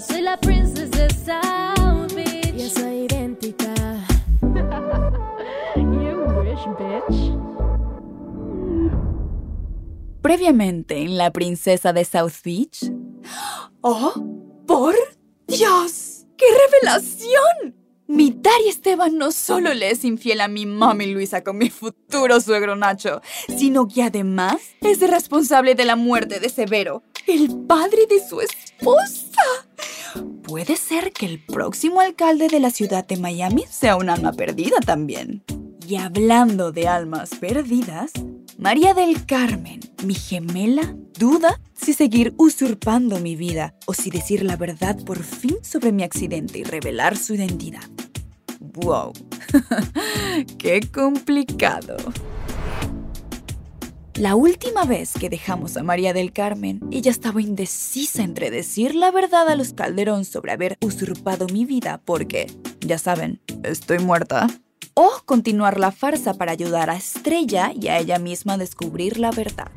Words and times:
Soy 0.00 0.22
la 0.22 0.38
princesa 0.38 0.86
de 0.86 1.08
South 1.12 2.14
Beach. 2.14 2.54
Yo 2.54 2.68
soy 2.68 3.06
idéntica. 3.06 3.74
you 5.74 6.24
wish, 6.38 6.64
bitch. 6.78 7.34
Previamente 10.22 11.02
en 11.02 11.18
La 11.18 11.32
Princesa 11.32 11.92
de 11.92 12.04
South 12.04 12.34
Beach. 12.44 12.92
¡Oh! 13.80 14.14
¡Por 14.68 14.94
Dios! 15.48 16.26
¡Qué 16.36 16.46
revelación! 16.66 17.74
Mi 18.06 18.30
Dari 18.30 18.68
Esteban 18.68 19.18
no 19.18 19.32
solo 19.32 19.74
le 19.74 19.90
es 19.90 20.04
infiel 20.04 20.40
a 20.40 20.48
mi 20.48 20.64
mami 20.64 21.06
Luisa 21.06 21.42
con 21.42 21.58
mi 21.58 21.70
futuro 21.70 22.40
suegro 22.40 22.74
Nacho, 22.74 23.20
sino 23.48 23.86
que 23.86 24.02
además 24.02 24.56
es 24.80 25.00
responsable 25.00 25.74
de 25.74 25.84
la 25.84 25.94
muerte 25.94 26.40
de 26.40 26.48
Severo, 26.48 27.02
el 27.28 27.54
padre 27.66 28.06
de 28.08 28.26
su 28.26 28.40
esposa. 28.40 29.42
Puede 30.42 30.76
ser 30.76 31.12
que 31.12 31.26
el 31.26 31.44
próximo 31.44 32.00
alcalde 32.00 32.48
de 32.48 32.58
la 32.58 32.70
ciudad 32.70 33.06
de 33.06 33.18
Miami 33.18 33.64
sea 33.70 33.96
un 33.96 34.08
alma 34.08 34.32
perdida 34.32 34.78
también. 34.80 35.44
Y 35.86 35.96
hablando 35.96 36.72
de 36.72 36.88
almas 36.88 37.30
perdidas, 37.38 38.12
María 38.56 38.94
del 38.94 39.26
Carmen, 39.26 39.80
mi 40.04 40.14
gemela, 40.14 40.96
duda 41.18 41.60
si 41.74 41.92
seguir 41.92 42.34
usurpando 42.38 43.18
mi 43.20 43.36
vida 43.36 43.74
o 43.86 43.94
si 43.94 44.10
decir 44.10 44.42
la 44.42 44.56
verdad 44.56 44.96
por 45.04 45.22
fin 45.22 45.58
sobre 45.62 45.92
mi 45.92 46.02
accidente 46.02 46.58
y 46.58 46.64
revelar 46.64 47.16
su 47.16 47.34
identidad. 47.34 47.88
¡Wow! 48.60 49.12
¡Qué 50.58 50.80
complicado! 50.92 51.96
La 54.18 54.34
última 54.34 54.82
vez 54.82 55.12
que 55.12 55.30
dejamos 55.30 55.76
a 55.76 55.84
María 55.84 56.12
del 56.12 56.32
Carmen, 56.32 56.80
ella 56.90 57.12
estaba 57.12 57.40
indecisa 57.40 58.24
entre 58.24 58.50
decir 58.50 58.96
la 58.96 59.12
verdad 59.12 59.48
a 59.48 59.54
los 59.54 59.74
Calderón 59.74 60.24
sobre 60.24 60.50
haber 60.50 60.76
usurpado 60.80 61.46
mi 61.52 61.64
vida 61.64 62.00
porque, 62.04 62.50
ya 62.80 62.98
saben, 62.98 63.40
estoy 63.62 64.00
muerta 64.00 64.48
o 64.94 65.08
continuar 65.24 65.78
la 65.78 65.92
farsa 65.92 66.34
para 66.34 66.50
ayudar 66.50 66.90
a 66.90 66.96
Estrella 66.96 67.70
y 67.80 67.86
a 67.86 68.00
ella 68.00 68.18
misma 68.18 68.54
a 68.54 68.58
descubrir 68.58 69.20
la 69.20 69.30
verdad. 69.30 69.70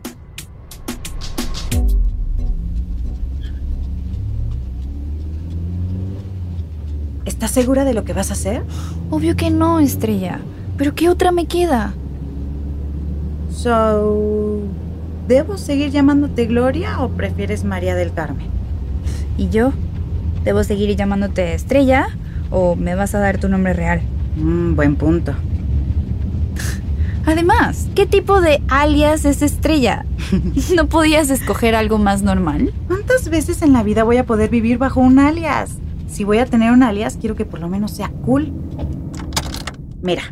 ¿Estás 7.26 7.52
segura 7.52 7.86
de 7.86 7.94
lo 7.94 8.06
que 8.06 8.14
vas 8.14 8.32
a 8.32 8.34
hacer? 8.34 8.64
Obvio 9.12 9.36
que 9.36 9.52
no, 9.52 9.80
Estrella. 9.80 10.40
¿Pero 10.78 10.96
qué 10.96 11.10
otra 11.10 11.32
me 11.32 11.46
queda? 11.46 11.94
So, 13.52 14.62
¿debo 15.28 15.58
seguir 15.58 15.92
llamándote 15.92 16.46
Gloria 16.46 17.02
o 17.02 17.10
prefieres 17.10 17.64
María 17.64 17.96
del 17.96 18.14
Carmen? 18.14 18.48
¿Y 19.38 19.50
yo? 19.50 19.74
¿Debo 20.44 20.64
seguir 20.64 20.96
llamándote 20.96 21.54
Estrella 21.54 22.08
o 22.50 22.76
me 22.76 22.96
vas 22.96 23.14
a 23.14 23.20
dar 23.20 23.38
tu 23.38 23.50
nombre 23.50 23.74
real? 23.74 24.02
Mm, 24.38 24.76
buen 24.76 24.96
punto. 24.96 25.34
Además, 27.26 27.88
¿qué 27.94 28.06
tipo 28.06 28.42
de 28.42 28.62
alias 28.68 29.26
es 29.26 29.42
Estrella? 29.42 30.06
¿No 30.76 30.88
podías 30.88 31.30
escoger 31.30 31.76
algo 31.76 31.98
más 32.00 32.24
normal? 32.24 32.74
¿Cuántas 32.88 33.30
veces 33.30 33.62
en 33.62 33.74
la 33.74 33.84
vida 33.84 34.04
voy 34.04 34.18
a 34.18 34.26
poder 34.26 34.50
vivir 34.50 34.78
bajo 34.78 35.02
un 35.02 35.20
alias? 35.20 35.78
Si 36.08 36.24
voy 36.24 36.40
a 36.40 36.46
tener 36.46 36.72
un 36.72 36.84
alias, 36.84 37.18
quiero 37.20 37.36
que 37.36 37.46
por 37.46 37.60
lo 37.60 37.70
menos 37.70 37.92
sea 37.92 38.10
cool. 38.26 38.52
Mira, 40.02 40.24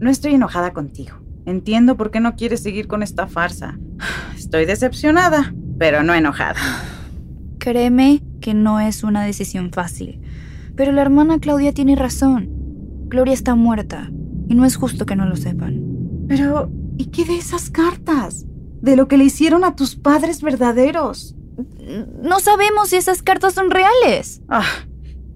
no 0.00 0.10
estoy 0.10 0.34
enojada 0.34 0.72
contigo. 0.72 1.25
Entiendo 1.46 1.96
por 1.96 2.10
qué 2.10 2.18
no 2.18 2.34
quieres 2.34 2.60
seguir 2.60 2.88
con 2.88 3.04
esta 3.04 3.28
farsa. 3.28 3.78
Estoy 4.36 4.64
decepcionada, 4.66 5.54
pero 5.78 6.02
no 6.02 6.12
enojada. 6.12 6.58
Créeme 7.58 8.22
que 8.40 8.52
no 8.52 8.80
es 8.80 9.04
una 9.04 9.24
decisión 9.24 9.70
fácil. 9.72 10.20
Pero 10.74 10.90
la 10.92 11.02
hermana 11.02 11.38
Claudia 11.38 11.72
tiene 11.72 11.94
razón. 11.94 12.48
Gloria 13.06 13.32
está 13.32 13.54
muerta 13.54 14.10
y 14.48 14.54
no 14.54 14.64
es 14.64 14.76
justo 14.76 15.06
que 15.06 15.14
no 15.14 15.24
lo 15.26 15.36
sepan. 15.36 15.80
Pero, 16.28 16.70
¿y 16.98 17.06
qué 17.06 17.24
de 17.24 17.36
esas 17.36 17.70
cartas? 17.70 18.44
De 18.82 18.96
lo 18.96 19.06
que 19.06 19.16
le 19.16 19.24
hicieron 19.24 19.64
a 19.64 19.76
tus 19.76 19.94
padres 19.94 20.42
verdaderos. 20.42 21.36
No 22.22 22.40
sabemos 22.40 22.88
si 22.88 22.96
esas 22.96 23.22
cartas 23.22 23.54
son 23.54 23.70
reales. 23.70 24.42
Ah, 24.48 24.66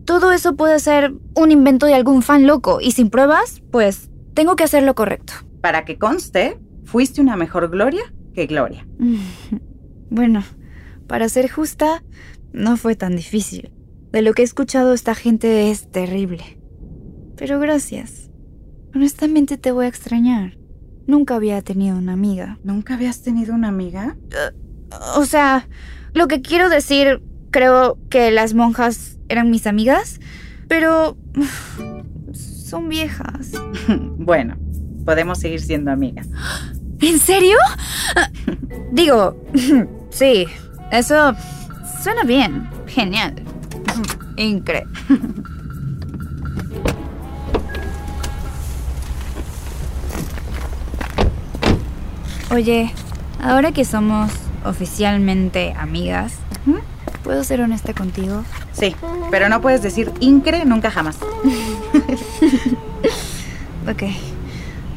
Todo 0.04 0.32
eso 0.32 0.56
puede 0.56 0.80
ser 0.80 1.14
un 1.36 1.52
invento 1.52 1.86
de 1.86 1.94
algún 1.94 2.22
fan 2.22 2.46
loco 2.46 2.80
y 2.80 2.90
sin 2.90 3.10
pruebas, 3.10 3.62
pues 3.70 4.10
tengo 4.34 4.56
que 4.56 4.64
hacer 4.64 4.82
lo 4.82 4.94
correcto. 4.96 5.34
Para 5.60 5.84
que 5.84 5.98
conste, 5.98 6.58
fuiste 6.84 7.20
una 7.20 7.36
mejor 7.36 7.70
Gloria 7.70 8.02
que 8.34 8.46
Gloria. 8.46 8.86
Bueno, 10.12 10.42
para 11.06 11.28
ser 11.28 11.48
justa, 11.48 12.02
no 12.52 12.76
fue 12.76 12.96
tan 12.96 13.14
difícil. 13.14 13.70
De 14.10 14.22
lo 14.22 14.32
que 14.32 14.42
he 14.42 14.44
escuchado, 14.44 14.92
esta 14.92 15.14
gente 15.14 15.70
es 15.70 15.88
terrible. 15.88 16.58
Pero 17.36 17.60
gracias. 17.60 18.28
Honestamente 18.92 19.56
te 19.56 19.70
voy 19.70 19.84
a 19.84 19.88
extrañar. 19.88 20.58
Nunca 21.06 21.36
había 21.36 21.62
tenido 21.62 21.96
una 21.96 22.14
amiga. 22.14 22.58
¿Nunca 22.64 22.94
habías 22.94 23.22
tenido 23.22 23.54
una 23.54 23.68
amiga? 23.68 24.16
O 25.16 25.24
sea, 25.26 25.68
lo 26.12 26.26
que 26.26 26.42
quiero 26.42 26.68
decir, 26.68 27.22
creo 27.52 27.98
que 28.08 28.32
las 28.32 28.54
monjas 28.54 29.18
eran 29.28 29.48
mis 29.48 29.68
amigas, 29.68 30.20
pero 30.66 31.16
son 32.32 32.88
viejas. 32.88 33.52
bueno, 34.18 34.56
podemos 35.04 35.38
seguir 35.38 35.60
siendo 35.60 35.90
amigas. 35.90 36.28
¿En 37.00 37.18
serio? 37.18 37.56
Digo, 38.92 39.36
sí, 40.10 40.46
eso 40.90 41.34
suena 42.02 42.24
bien. 42.24 42.68
Genial. 42.86 43.34
Increíble. 44.36 44.90
Oye, 52.52 52.92
ahora 53.40 53.70
que 53.70 53.84
somos 53.84 54.32
oficialmente 54.64 55.72
amigas, 55.78 56.32
¿puedo 57.22 57.44
ser 57.44 57.60
honesta 57.60 57.94
contigo? 57.94 58.42
Sí, 58.72 58.96
pero 59.30 59.48
no 59.48 59.60
puedes 59.60 59.82
decir 59.82 60.10
incre 60.20 60.64
nunca 60.64 60.90
jamás. 60.90 61.18
Ok. 63.88 64.02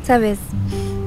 Sabes, 0.04 0.38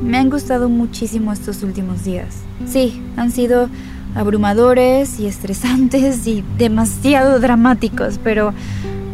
me 0.02 0.16
han 0.16 0.30
gustado 0.30 0.68
muchísimo 0.68 1.32
estos 1.32 1.62
últimos 1.62 2.04
días. 2.04 2.34
Sí, 2.66 3.02
han 3.16 3.30
sido 3.30 3.68
abrumadores 4.14 5.20
y 5.20 5.26
estresantes 5.26 6.26
y 6.26 6.42
demasiado 6.56 7.38
dramáticos, 7.38 8.18
pero 8.24 8.54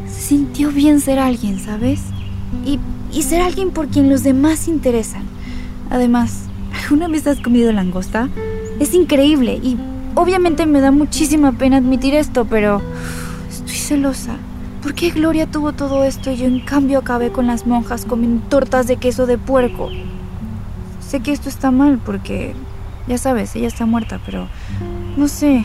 se 0.07 0.21
sintió 0.21 0.71
bien 0.71 1.01
ser 1.01 1.19
alguien, 1.19 1.59
¿sabes? 1.59 2.01
Y, 2.65 2.79
y 3.13 3.23
ser 3.23 3.41
alguien 3.41 3.71
por 3.71 3.89
quien 3.89 4.09
los 4.09 4.23
demás 4.23 4.69
interesan. 4.69 5.25
Además, 5.91 6.45
¿alguna 6.85 7.09
vez 7.09 7.27
has 7.27 7.41
comido 7.41 7.73
langosta? 7.73 8.29
Es 8.79 8.95
increíble 8.95 9.55
y 9.55 9.77
obviamente 10.15 10.67
me 10.67 10.81
da 10.81 10.93
muchísima 10.93 11.53
pena 11.53 11.79
admitir 11.79 12.15
esto, 12.15 12.45
pero 12.45 12.81
estoy 13.51 13.77
celosa. 13.77 14.37
¿Por 14.83 14.95
qué 14.95 15.11
Gloria 15.11 15.47
tuvo 15.47 15.73
todo 15.73 16.03
esto 16.03 16.33
y 16.33 16.39
yo 16.39 16.47
en 16.47 16.59
cambio 16.59 16.99
acabé 16.99 17.31
con 17.31 17.47
las 17.47 17.67
monjas 17.67 18.05
comiendo 18.05 18.45
tortas 18.49 18.89
de 18.89 18.97
queso 18.97 19.27
de 19.27 19.39
puerco? 19.39 19.91
Sé 21.01 21.21
que 21.21 21.31
esto 21.31 21.49
está 21.49 21.71
mal 21.71 22.01
porque, 22.05 22.55
ya 23.07 23.17
sabes, 23.17 23.55
ella 23.55 23.69
está 23.69 23.87
muerta, 23.87 24.21
pero 24.27 24.49
no 25.17 25.29
sé. 25.29 25.65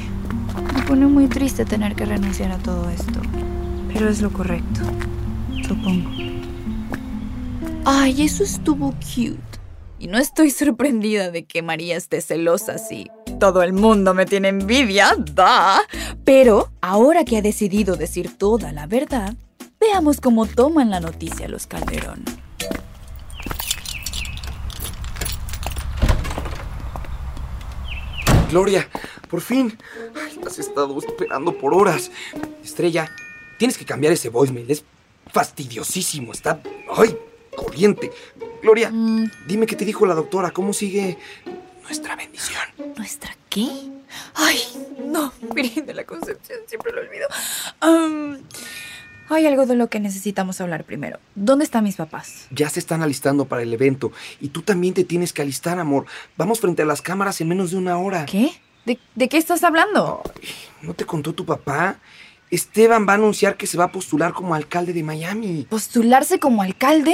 Me 0.75 0.83
pone 0.83 1.07
muy 1.07 1.25
triste 1.25 1.65
tener 1.65 1.95
que 1.95 2.05
renunciar 2.05 2.51
a 2.51 2.57
todo 2.57 2.89
esto. 2.91 3.19
Pero 3.91 4.07
es 4.07 4.21
lo 4.21 4.31
correcto, 4.31 4.81
supongo. 5.67 6.11
Ay, 7.85 8.21
eso 8.21 8.43
estuvo 8.43 8.91
cute. 8.91 9.41
Y 9.97 10.07
no 10.07 10.19
estoy 10.19 10.51
sorprendida 10.51 11.31
de 11.31 11.45
que 11.45 11.63
María 11.63 11.97
esté 11.97 12.21
celosa 12.21 12.73
así. 12.73 13.09
Todo 13.39 13.61
el 13.61 13.73
mundo 13.73 14.13
me 14.15 14.25
tiene 14.25 14.47
envidia, 14.49 15.15
da. 15.33 15.81
Pero 16.23 16.69
ahora 16.81 17.23
que 17.23 17.37
ha 17.37 17.41
decidido 17.41 17.95
decir 17.95 18.35
toda 18.37 18.71
la 18.71 18.87
verdad, 18.87 19.35
veamos 19.79 20.19
cómo 20.21 20.47
toman 20.47 20.89
la 20.89 20.99
noticia 20.99 21.47
los 21.47 21.67
Calderón. 21.67 22.23
Gloria, 28.49 28.87
por 29.29 29.41
fin. 29.41 29.77
Ay, 30.15 30.39
has 30.45 30.57
estado 30.59 30.97
esperando 30.97 31.57
por 31.57 31.73
horas. 31.73 32.11
Estrella, 32.63 33.11
tienes 33.57 33.77
que 33.77 33.85
cambiar 33.85 34.13
ese 34.13 34.29
voicemail. 34.29 34.69
Es 34.71 34.83
fastidiosísimo. 35.31 36.31
Está. 36.31 36.61
¡Ay! 36.95 37.17
Corriente. 37.55 38.11
Gloria, 38.61 38.89
Mm, 38.91 39.29
dime 39.47 39.65
qué 39.65 39.75
te 39.75 39.85
dijo 39.85 40.05
la 40.05 40.15
doctora. 40.15 40.51
¿Cómo 40.51 40.73
sigue 40.73 41.17
nuestra 41.87 42.17
bendición? 42.17 42.61
¿Nuestra 42.97 43.35
qué? 43.49 43.67
Ay, 44.35 44.59
no, 45.05 45.31
Virgen 45.55 45.85
de 45.85 45.93
la 45.93 46.03
Concepción, 46.03 46.59
siempre 46.67 46.91
lo 46.91 46.99
olvido. 47.01 47.27
Am, 47.79 48.39
hay 49.29 49.45
algo 49.45 49.65
de 49.65 49.75
lo 49.75 49.89
que 49.89 50.01
necesitamos 50.01 50.59
hablar 50.59 50.83
primero. 50.83 51.19
¿Dónde 51.35 51.63
están 51.63 51.85
mis 51.85 51.95
papás? 51.95 52.47
Ya 52.51 52.69
se 52.69 52.79
están 52.79 53.01
alistando 53.03 53.45
para 53.45 53.61
el 53.61 53.73
evento. 53.73 54.11
Y 54.41 54.49
tú 54.49 54.61
también 54.63 54.93
te 54.93 55.05
tienes 55.05 55.31
que 55.31 55.41
alistar, 55.41 55.79
amor. 55.79 56.05
Vamos 56.35 56.59
frente 56.59 56.81
a 56.81 56.85
las 56.85 57.01
cámaras 57.01 57.39
en 57.39 57.47
menos 57.47 57.71
de 57.71 57.77
una 57.77 57.97
hora. 57.97 58.25
¿Qué? 58.25 58.51
¿De, 58.85 58.99
de 59.15 59.29
qué 59.29 59.37
estás 59.37 59.63
hablando? 59.63 60.21
¿No 60.81 60.93
te 60.93 61.05
contó 61.05 61.33
tu 61.33 61.45
papá? 61.45 61.99
Esteban 62.49 63.05
va 63.05 63.11
a 63.11 63.15
anunciar 63.15 63.57
que 63.57 63.67
se 63.67 63.77
va 63.77 63.85
a 63.85 63.91
postular 63.91 64.31
como 64.31 64.55
alcalde 64.55 64.93
de 64.93 65.03
Miami. 65.03 65.67
¿Postularse 65.69 66.39
como 66.39 66.61
alcalde? 66.61 67.13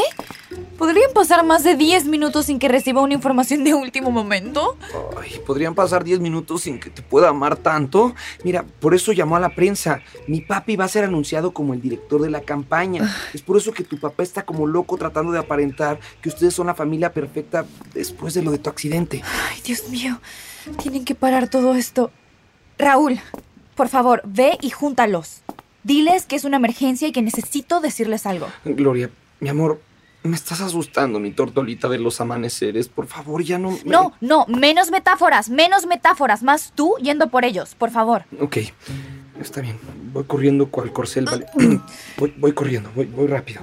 ¿Podrían 0.77 1.11
pasar 1.13 1.43
más 1.43 1.63
de 1.63 1.75
10 1.75 2.05
minutos 2.05 2.45
sin 2.45 2.59
que 2.59 2.67
reciba 2.67 3.01
una 3.01 3.15
información 3.15 3.63
de 3.63 3.73
último 3.73 4.11
momento? 4.11 4.77
Ay, 5.19 5.39
podrían 5.45 5.73
pasar 5.73 6.03
10 6.03 6.19
minutos 6.19 6.61
sin 6.61 6.79
que 6.79 6.91
te 6.91 7.01
pueda 7.01 7.29
amar 7.29 7.57
tanto. 7.57 8.13
Mira, 8.43 8.63
por 8.79 8.93
eso 8.93 9.11
llamó 9.11 9.35
a 9.35 9.39
la 9.39 9.55
prensa. 9.55 10.01
Mi 10.27 10.41
papi 10.41 10.75
va 10.75 10.85
a 10.85 10.89
ser 10.89 11.03
anunciado 11.03 11.51
como 11.51 11.73
el 11.73 11.81
director 11.81 12.21
de 12.21 12.29
la 12.29 12.41
campaña. 12.41 13.11
Es 13.33 13.41
por 13.41 13.57
eso 13.57 13.71
que 13.71 13.83
tu 13.83 13.99
papá 13.99 14.21
está 14.21 14.45
como 14.45 14.67
loco 14.67 14.97
tratando 14.97 15.31
de 15.31 15.39
aparentar 15.39 15.99
que 16.21 16.29
ustedes 16.29 16.53
son 16.53 16.67
la 16.67 16.75
familia 16.75 17.11
perfecta 17.11 17.65
después 17.95 18.35
de 18.35 18.43
lo 18.43 18.51
de 18.51 18.59
tu 18.59 18.69
accidente. 18.69 19.23
Ay, 19.49 19.61
Dios 19.65 19.89
mío, 19.89 20.19
tienen 20.77 21.05
que 21.05 21.15
parar 21.15 21.47
todo 21.47 21.73
esto. 21.73 22.11
Raúl, 22.77 23.19
por 23.75 23.89
favor, 23.89 24.21
ve 24.25 24.57
y 24.61 24.69
júntalos. 24.69 25.41
Diles 25.83 26.25
que 26.25 26.35
es 26.35 26.45
una 26.45 26.57
emergencia 26.57 27.07
y 27.07 27.11
que 27.11 27.21
necesito 27.21 27.81
decirles 27.81 28.25
algo. 28.25 28.47
Gloria, 28.63 29.09
mi 29.39 29.49
amor, 29.49 29.81
me 30.23 30.35
estás 30.35 30.61
asustando, 30.61 31.19
mi 31.19 31.31
tortolita 31.31 31.89
de 31.89 31.99
los 31.99 32.21
amaneceres. 32.21 32.87
Por 32.87 33.07
favor, 33.07 33.43
ya 33.43 33.57
no... 33.59 33.71
me- 33.71 33.79
No, 33.83 34.13
no, 34.21 34.45
menos 34.47 34.91
metáforas, 34.91 35.49
menos 35.49 35.85
metáforas, 35.85 36.41
más 36.43 36.71
tú 36.73 36.95
yendo 37.01 37.29
por 37.29 37.43
ellos, 37.43 37.75
por 37.75 37.91
favor. 37.91 38.23
Ok, 38.39 38.57
está 39.41 39.59
bien. 39.59 39.77
Voy 40.13 40.23
corriendo 40.23 40.67
cual 40.69 40.93
corcel, 40.93 41.25
vale. 41.25 41.45
voy, 42.17 42.33
voy 42.37 42.53
corriendo, 42.53 42.89
voy, 42.95 43.05
voy 43.07 43.27
rápido. 43.27 43.61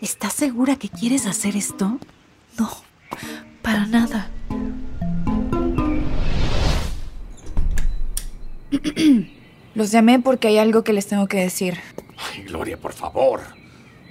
¿Estás 0.00 0.32
segura 0.32 0.76
que 0.76 0.88
quieres 0.88 1.26
hacer 1.26 1.56
esto? 1.56 1.98
No, 2.58 2.70
para 3.62 3.86
nada. 3.86 4.30
Los 9.74 9.90
llamé 9.92 10.18
porque 10.18 10.48
hay 10.48 10.58
algo 10.58 10.82
que 10.84 10.92
les 10.92 11.06
tengo 11.06 11.26
que 11.26 11.38
decir. 11.38 11.78
Ay, 12.16 12.42
Gloria, 12.44 12.76
por 12.76 12.92
favor. 12.92 13.40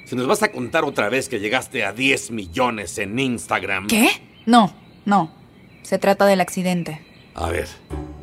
Si 0.05 0.15
nos 0.15 0.25
vas 0.25 0.41
a 0.41 0.51
contar 0.51 0.83
otra 0.85 1.09
vez 1.09 1.29
que 1.29 1.39
llegaste 1.39 1.83
a 1.83 1.93
10 1.93 2.31
millones 2.31 2.97
en 2.97 3.19
Instagram. 3.19 3.87
¿Qué? 3.87 4.09
No, 4.45 4.73
no. 5.05 5.31
Se 5.83 5.99
trata 5.99 6.25
del 6.25 6.41
accidente. 6.41 7.05
A 7.35 7.49
ver. 7.49 7.67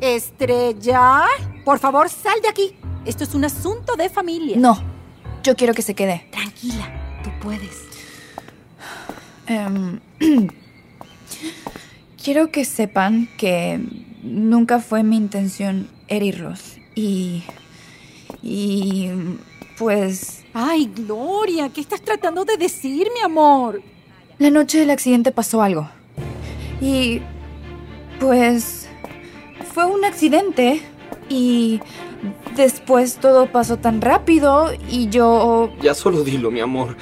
Estrella, 0.01 1.23
por 1.63 1.79
favor, 1.79 2.09
sal 2.09 2.41
de 2.41 2.49
aquí. 2.49 2.75
Esto 3.05 3.23
es 3.23 3.33
un 3.33 3.45
asunto 3.45 3.95
de 3.95 4.09
familia. 4.09 4.57
No, 4.57 4.83
yo 5.43 5.55
quiero 5.55 5.73
que 5.73 5.81
se 5.81 5.95
quede. 5.95 6.27
Tranquila, 6.31 7.21
tú 7.23 7.29
puedes. 7.41 7.87
Em, 9.47 9.99
quiero 12.21 12.51
que 12.51 12.65
sepan 12.65 13.29
que 13.37 13.79
nunca 14.23 14.79
fue 14.79 15.03
mi 15.03 15.15
intención 15.15 15.87
herirlos. 16.07 16.77
Y... 16.95 17.43
Y... 18.41 19.09
Pues... 19.77 20.43
Ay, 20.53 20.91
Gloria, 20.95 21.69
¿qué 21.69 21.81
estás 21.81 22.01
tratando 22.01 22.45
de 22.45 22.57
decir, 22.57 23.09
mi 23.13 23.21
amor? 23.21 23.81
La 24.39 24.49
noche 24.49 24.79
del 24.79 24.89
accidente 24.89 25.31
pasó 25.31 25.61
algo. 25.61 25.89
Y... 26.81 27.21
Pues... 28.19 28.89
Fue 29.73 29.85
un 29.85 30.03
accidente. 30.05 30.81
Y... 31.29 31.79
Después 32.55 33.17
todo 33.17 33.51
pasó 33.51 33.77
tan 33.77 34.01
rápido 34.01 34.71
y 34.89 35.09
yo... 35.09 35.71
Ya 35.81 35.93
solo 35.93 36.23
dilo, 36.23 36.49
mi 36.49 36.59
amor. 36.59 36.97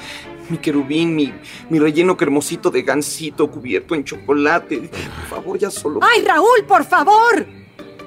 Mi 0.50 0.58
querubín, 0.58 1.16
mi, 1.16 1.32
mi 1.70 1.78
relleno 1.78 2.16
cremosito 2.16 2.70
de 2.70 2.82
gansito 2.82 3.50
cubierto 3.50 3.94
en 3.94 4.04
chocolate. 4.04 4.90
Por 4.90 5.26
favor, 5.28 5.58
ya 5.58 5.70
solo. 5.70 6.00
Ay, 6.02 6.22
Raúl, 6.22 6.64
por 6.68 6.84
favor. 6.84 7.46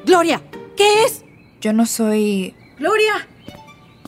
Gloria, 0.06 0.42
¿qué 0.80 1.04
es? 1.04 1.26
Yo 1.62 1.74
no 1.74 1.86
soy... 1.86 2.56
Gloria. 2.78 3.28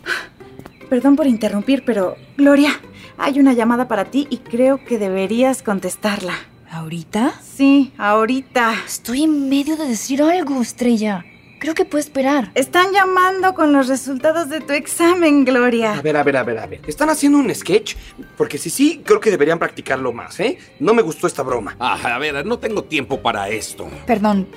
Perdón 0.90 1.16
por 1.18 1.28
interrumpir, 1.28 1.84
pero 1.86 2.16
Gloria, 2.38 2.80
hay 3.18 3.40
una 3.40 3.52
llamada 3.54 3.88
para 3.90 4.06
ti 4.06 4.26
y 4.30 4.38
creo 4.38 4.84
que 4.86 4.98
deberías 4.98 5.64
contestarla. 5.64 6.34
¿Ahorita? 6.72 7.34
Sí, 7.44 7.92
ahorita. 7.98 8.74
Estoy 8.86 9.24
en 9.24 9.50
medio 9.50 9.76
de 9.76 9.86
decir 9.90 10.24
algo, 10.24 10.62
Estrella. 10.62 11.26
Creo 11.60 11.74
que 11.76 11.84
puede 11.84 12.04
esperar. 12.04 12.52
Están 12.56 12.94
llamando 12.94 13.54
con 13.54 13.74
los 13.74 13.90
resultados 13.90 14.50
de 14.50 14.62
tu 14.62 14.72
examen, 14.72 15.42
A 15.42 15.44
Gloria. 15.52 16.02
ver, 16.02 16.16
a 16.16 16.24
ver, 16.24 16.38
a 16.38 16.44
ver, 16.44 16.58
a 16.58 16.66
ver. 16.68 16.82
¿Están 16.88 17.10
haciendo 17.10 17.38
un 17.38 17.54
sketch? 17.54 17.96
Porque 18.38 18.58
si 18.58 18.70
sí, 18.70 19.02
creo 19.06 19.20
que 19.20 19.30
deberían 19.30 19.60
practicarlo 19.60 20.14
más, 20.14 20.40
¿eh? 20.40 20.58
No 20.80 20.94
me 20.94 21.02
gustó 21.02 21.28
esta 21.28 21.44
broma. 21.44 21.76
Ah, 21.80 22.00
a 22.16 22.18
ver, 22.18 22.46
no 22.46 22.58
tengo 22.58 22.86
tiempo 22.86 23.22
para 23.22 23.50
esto. 23.50 23.90
Perdón. 24.08 24.48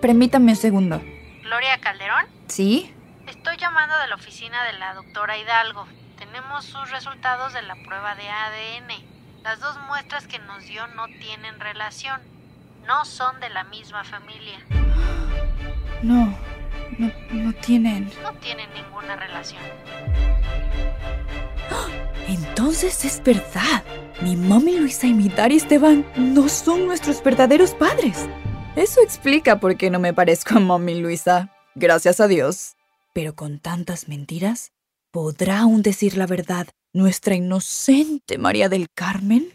Permítame 0.00 0.52
un 0.52 0.56
segundo. 0.56 1.02
Gloria 1.48 1.78
Calderón, 1.78 2.26
¿Sí? 2.48 2.92
estoy 3.26 3.56
llamando 3.56 3.98
de 4.00 4.08
la 4.08 4.16
oficina 4.16 4.64
de 4.64 4.74
la 4.74 4.92
doctora 4.92 5.38
Hidalgo. 5.38 5.86
Tenemos 6.18 6.66
sus 6.66 6.90
resultados 6.90 7.54
de 7.54 7.62
la 7.62 7.74
prueba 7.86 8.14
de 8.16 8.28
ADN. 8.28 9.02
Las 9.42 9.58
dos 9.58 9.78
muestras 9.88 10.26
que 10.26 10.38
nos 10.40 10.66
dio 10.66 10.86
no 10.88 11.06
tienen 11.06 11.58
relación. 11.58 12.20
No 12.86 13.06
son 13.06 13.40
de 13.40 13.48
la 13.48 13.64
misma 13.64 14.04
familia. 14.04 14.58
No. 16.02 16.38
No, 16.98 17.10
no 17.30 17.52
tienen. 17.54 18.12
No 18.22 18.34
tienen 18.34 18.68
ninguna 18.74 19.16
relación. 19.16 19.62
Entonces 22.28 23.06
es 23.06 23.22
verdad. 23.22 23.82
Mi 24.20 24.36
mami 24.36 24.76
Luisa 24.76 25.06
y 25.06 25.14
mi 25.14 25.30
Dari 25.30 25.56
Esteban 25.56 26.04
no 26.14 26.46
son 26.50 26.86
nuestros 26.86 27.22
verdaderos 27.24 27.70
padres. 27.70 28.28
Eso 28.78 29.00
explica 29.02 29.58
por 29.58 29.76
qué 29.76 29.90
no 29.90 29.98
me 29.98 30.14
parezco 30.14 30.56
a 30.56 30.60
mami 30.60 31.00
Luisa. 31.00 31.50
Gracias 31.74 32.20
a 32.20 32.28
Dios. 32.28 32.76
Pero 33.12 33.34
con 33.34 33.58
tantas 33.58 34.08
mentiras, 34.08 34.70
¿podrá 35.10 35.60
aún 35.60 35.82
decir 35.82 36.16
la 36.16 36.26
verdad 36.26 36.68
nuestra 36.92 37.34
inocente 37.34 38.38
María 38.38 38.68
del 38.68 38.86
Carmen? 38.94 39.48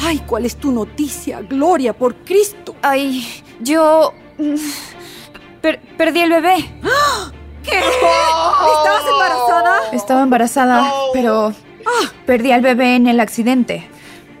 Ay, 0.00 0.18
¿cuál 0.26 0.44
es 0.44 0.56
tu 0.56 0.70
noticia, 0.70 1.40
Gloria, 1.40 1.94
por 1.94 2.14
Cristo? 2.24 2.76
Ay, 2.82 3.26
yo... 3.60 4.12
mm, 4.38 4.54
per- 5.62 5.80
perdí 5.96 6.20
el 6.20 6.30
bebé. 6.30 6.56
¿Qué? 7.62 7.78
¿Estabas 7.78 9.02
embarazada? 9.10 9.78
Estaba 9.92 10.22
embarazada, 10.22 10.92
pero 11.14 11.54
perdí 12.26 12.52
al 12.52 12.60
bebé 12.60 12.96
en 12.96 13.06
el 13.06 13.20
accidente. 13.20 13.88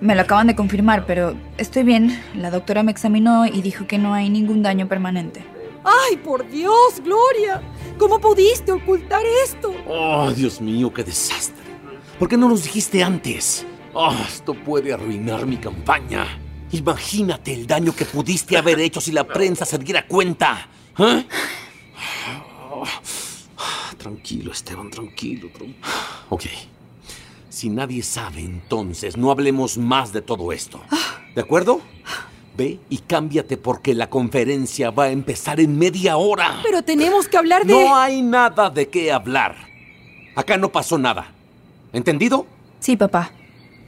Me 0.00 0.14
lo 0.14 0.22
acaban 0.22 0.46
de 0.46 0.54
confirmar, 0.56 1.06
pero 1.06 1.34
estoy 1.56 1.82
bien. 1.82 2.20
La 2.34 2.50
doctora 2.50 2.82
me 2.82 2.90
examinó 2.90 3.46
y 3.46 3.62
dijo 3.62 3.86
que 3.86 3.98
no 3.98 4.12
hay 4.14 4.28
ningún 4.28 4.62
daño 4.62 4.86
permanente. 4.88 5.44
Ay, 5.84 6.16
por 6.16 6.48
Dios, 6.50 7.00
Gloria. 7.02 7.62
¿Cómo 7.98 8.18
pudiste 8.20 8.72
ocultar 8.72 9.22
esto? 9.44 9.74
Oh, 9.86 10.30
Dios 10.32 10.60
mío, 10.60 10.92
qué 10.92 11.04
desastre. 11.04 11.62
¿Por 12.18 12.28
qué 12.28 12.36
no 12.36 12.48
nos 12.48 12.64
dijiste 12.64 13.02
antes? 13.02 13.66
Oh, 13.92 14.14
esto 14.26 14.54
puede 14.54 14.92
arruinar 14.92 15.46
mi 15.46 15.56
campaña. 15.56 16.26
Imagínate 16.72 17.52
el 17.54 17.66
daño 17.66 17.94
que 17.94 18.04
pudiste 18.04 18.56
haber 18.56 18.80
hecho 18.80 19.00
si 19.00 19.12
la 19.12 19.24
prensa 19.24 19.64
se 19.64 19.78
diera 19.78 20.06
cuenta. 20.06 20.68
¿Eh? 20.98 21.24
Oh, 22.72 22.84
Tranquilo, 23.98 24.52
Esteban, 24.52 24.90
tranquilo. 24.90 25.48
tran- 25.56 25.74
Ok. 26.30 26.44
Si 27.54 27.70
nadie 27.70 28.02
sabe, 28.02 28.40
entonces 28.40 29.16
no 29.16 29.30
hablemos 29.30 29.78
más 29.78 30.12
de 30.12 30.22
todo 30.22 30.50
esto. 30.50 30.80
¿De 31.36 31.40
acuerdo? 31.40 31.80
Ve 32.56 32.80
y 32.90 32.98
cámbiate 32.98 33.56
porque 33.56 33.94
la 33.94 34.10
conferencia 34.10 34.90
va 34.90 35.04
a 35.04 35.10
empezar 35.10 35.60
en 35.60 35.78
media 35.78 36.16
hora. 36.16 36.58
Pero 36.64 36.82
tenemos 36.82 37.28
que 37.28 37.36
hablar 37.36 37.64
de... 37.64 37.72
No 37.72 37.94
hay 37.94 38.22
nada 38.22 38.70
de 38.70 38.88
qué 38.88 39.12
hablar. 39.12 39.54
Acá 40.34 40.56
no 40.56 40.72
pasó 40.72 40.98
nada. 40.98 41.28
¿Entendido? 41.92 42.44
Sí, 42.80 42.96
papá. 42.96 43.30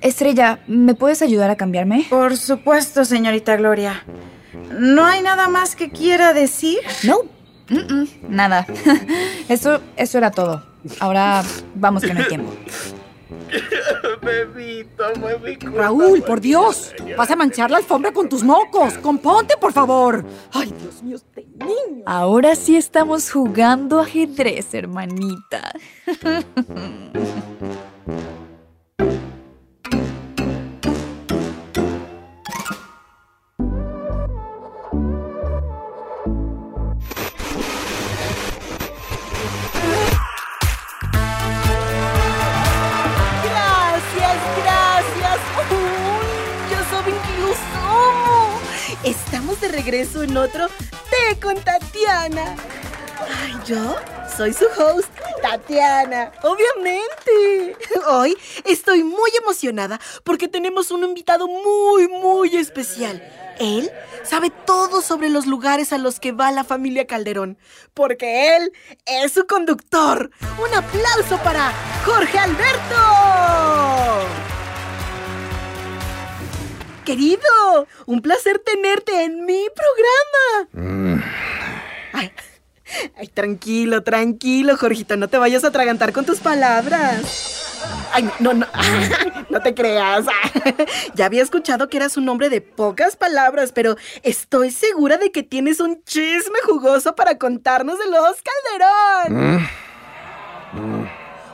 Estrella, 0.00 0.61
¿me 0.68 0.94
puedes 0.94 1.20
ayudar 1.20 1.50
a 1.50 1.56
cambiarme? 1.56 2.06
Por 2.08 2.37
supuesto, 2.37 3.04
señorita 3.04 3.56
Gloria. 3.56 4.04
¿No 4.78 5.04
hay 5.04 5.23
nada 5.23 5.49
más 5.49 5.75
que 5.75 5.90
quiera 5.90 6.32
decir? 6.32 6.78
No. 7.02 7.16
Nada. 8.28 8.64
Eso, 9.49 9.80
eso 9.96 10.18
era 10.18 10.30
todo. 10.30 10.64
Ahora 11.00 11.42
vamos 11.75 12.04
que 12.04 12.14
no 12.14 12.20
hay 12.20 12.28
tiempo. 12.28 12.52
Mi 15.42 15.56
culpa. 15.56 15.78
Raúl, 15.78 16.23
por 16.23 16.40
Dios, 16.40 16.92
vas 17.16 17.30
a 17.30 17.37
manchar 17.37 17.71
la 17.71 17.78
alfombra 17.78 18.12
con 18.12 18.28
tus 18.28 18.42
mocos. 18.42 18.99
Componte, 18.99 19.56
por 19.56 19.73
favor. 19.73 20.25
Ay, 20.52 20.73
Dios 20.80 21.02
mío, 21.02 21.16
este 21.16 21.47
niño. 21.59 22.02
Ahora 22.06 22.54
sí 22.54 22.76
estamos 22.76 23.30
jugando 23.30 24.00
ajedrez, 24.00 24.75
hermanita. 24.75 25.73
regreso 49.86 50.24
en 50.24 50.36
otro 50.36 50.66
Té 51.10 51.38
con 51.40 51.54
Tatiana. 51.62 52.56
Ay, 53.20 53.54
yo 53.64 53.94
soy 54.36 54.52
su 54.52 54.64
host, 54.64 55.08
Tatiana, 55.40 56.32
obviamente. 56.42 57.76
Hoy 58.08 58.36
estoy 58.64 59.04
muy 59.04 59.30
emocionada 59.40 60.00
porque 60.24 60.48
tenemos 60.48 60.90
un 60.90 61.04
invitado 61.04 61.46
muy, 61.46 62.08
muy 62.08 62.56
especial. 62.56 63.22
Él 63.60 63.88
sabe 64.24 64.50
todo 64.50 65.02
sobre 65.02 65.28
los 65.28 65.46
lugares 65.46 65.92
a 65.92 65.98
los 65.98 66.18
que 66.18 66.32
va 66.32 66.50
la 66.50 66.64
familia 66.64 67.06
Calderón, 67.06 67.56
porque 67.94 68.56
él 68.56 68.72
es 69.04 69.34
su 69.34 69.46
conductor. 69.46 70.32
Un 70.58 70.74
aplauso 70.74 71.38
para 71.44 71.72
Jorge 72.04 72.40
Alberto. 72.40 72.96
Querido, 77.06 77.86
un 78.06 78.20
placer 78.20 78.58
tenerte 78.58 79.22
en 79.22 79.46
mi 79.46 79.64
programa. 80.75 81.22
Ay, 82.12 82.32
ay, 83.16 83.28
tranquilo, 83.28 84.02
tranquilo, 84.02 84.76
Jorgito, 84.76 85.16
no 85.16 85.28
te 85.28 85.38
vayas 85.38 85.62
a 85.62 85.68
atragantar 85.68 86.12
con 86.12 86.25
tus 86.25 86.40
palabras. 86.40 87.78
Ay, 88.12 88.28
no, 88.40 88.54
no, 88.54 88.66
no 89.50 89.60
te 89.60 89.72
creas. 89.72 90.26
Ya 91.14 91.26
había 91.26 91.44
escuchado 91.44 91.88
que 91.88 91.98
eras 91.98 92.16
un 92.16 92.28
hombre 92.28 92.48
de 92.48 92.60
pocas 92.60 93.14
palabras, 93.14 93.70
pero 93.72 93.96
estoy 94.25 94.72
segura 94.72 95.16
de 95.16 95.30
que 95.30 95.44
tienes 95.44 95.78
un 95.78 96.02
chisme 96.02 96.58
jugoso 96.64 97.14
para 97.14 97.38
contarnos 97.38 98.00
de 98.00 98.06
los 98.06 98.36
Calderón. 99.22 99.68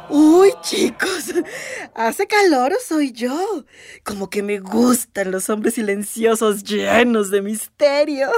Uy, 0.08 0.52
chicos, 0.62 1.32
¿hace 1.94 2.26
calor 2.26 2.72
o 2.72 2.76
soy 2.86 3.12
yo? 3.12 3.64
Como 4.04 4.28
que 4.28 4.42
me 4.42 4.58
gustan 4.58 5.30
los 5.30 5.48
hombres 5.48 5.74
silenciosos 5.74 6.64
llenos 6.64 7.30
de 7.30 7.42
misterio. 7.42 8.30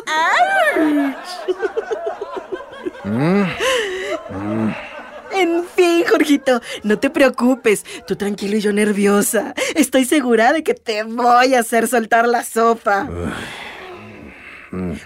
En 5.32 5.64
fin, 5.74 6.04
Jorgito, 6.08 6.60
no 6.84 6.98
te 6.98 7.10
preocupes. 7.10 7.84
Tú 8.06 8.16
tranquilo 8.16 8.56
y 8.56 8.60
yo 8.60 8.72
nerviosa. 8.72 9.52
Estoy 9.74 10.04
segura 10.04 10.52
de 10.52 10.62
que 10.62 10.74
te 10.74 11.02
voy 11.02 11.54
a 11.54 11.60
hacer 11.60 11.88
soltar 11.88 12.28
la 12.28 12.44
sopa. 12.44 13.08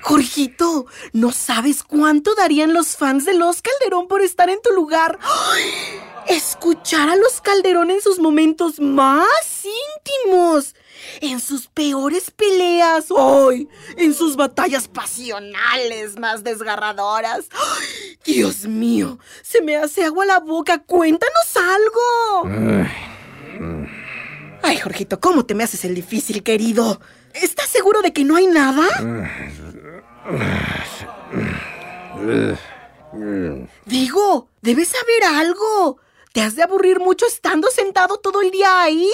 Jorgito, 0.01 0.87
¿no 1.13 1.33
sabes 1.33 1.83
cuánto 1.83 2.35
darían 2.35 2.73
los 2.73 2.97
fans 2.97 3.25
de 3.25 3.35
Los 3.35 3.63
Calderón 3.63 4.09
por 4.09 4.23
estar 4.23 4.49
en 4.49 4.61
tu 4.63 4.73
lugar? 4.73 5.19
¡Ay! 5.21 6.08
Escuchar 6.29 7.09
a 7.09 7.17
Los 7.17 7.41
Calderón 7.41 7.91
en 7.91 8.03
sus 8.03 8.19
momentos 8.19 8.81
más 8.81 9.65
íntimos. 9.65 10.75
En 11.21 11.41
sus 11.41 11.69
peores 11.69 12.31
peleas. 12.31 13.07
¡Ay! 13.17 13.69
En 13.97 14.13
sus 14.15 14.37
batallas 14.37 14.89
pasionales 14.89 16.19
más 16.19 16.45
desgarradoras. 16.45 17.47
Dios 18.25 18.67
mío, 18.67 19.19
se 19.43 19.63
me 19.63 19.77
hace 19.77 20.05
agua 20.05 20.27
la 20.27 20.41
boca. 20.41 20.79
Cuéntanos 20.79 21.57
algo. 21.57 22.49
Ay, 24.63 24.77
Jorgito, 24.77 25.21
¿cómo 25.21 25.47
te 25.47 25.55
me 25.55 25.65
haces 25.65 25.85
el 25.85 25.95
difícil, 25.95 26.43
querido? 26.43 27.01
¿Estás 27.33 27.69
seguro 27.69 28.03
de 28.03 28.13
que 28.13 28.25
no 28.25 28.37
hay 28.37 28.49
nada? 28.49 28.87
Digo, 33.87 34.49
debes 34.61 34.89
saber 34.89 35.25
algo. 35.25 35.99
¿Te 36.39 36.45
has 36.45 36.55
de 36.55 36.63
aburrir 36.63 37.01
mucho 37.01 37.27
estando 37.27 37.67
sentado 37.69 38.19
todo 38.19 38.43
el 38.43 38.53
día 38.53 38.81
ahí? 38.81 39.11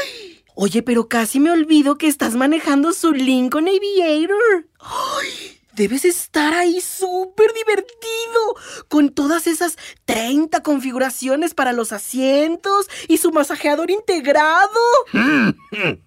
Ay, 0.00 0.42
oye, 0.54 0.82
pero 0.82 1.06
casi 1.06 1.40
me 1.40 1.50
olvido 1.50 1.98
que 1.98 2.08
estás 2.08 2.36
manejando 2.36 2.94
su 2.94 3.12
Lincoln 3.12 3.68
Aviator. 3.68 4.66
Ay, 4.80 5.60
debes 5.74 6.06
estar 6.06 6.54
ahí 6.54 6.80
súper 6.80 7.52
divertido, 7.52 8.56
con 8.88 9.10
todas 9.10 9.46
esas 9.46 9.76
30 10.06 10.62
configuraciones 10.62 11.52
para 11.52 11.74
los 11.74 11.92
asientos 11.92 12.88
y 13.08 13.18
su 13.18 13.30
masajeador 13.30 13.90
integrado. 13.90 14.80